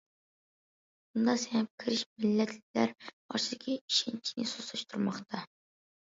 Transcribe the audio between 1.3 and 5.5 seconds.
سىڭىپ كېرىش مىللەتلەر ئارىسىدىكى ئىشەنچنى سۇسلاشتۇرماقتا.